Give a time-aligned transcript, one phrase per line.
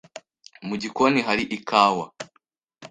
[0.67, 2.05] Mu gikoni hari ikawa?